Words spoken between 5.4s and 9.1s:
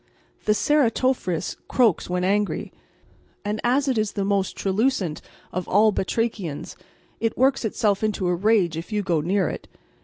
of all batrachians it works itself into a rage if you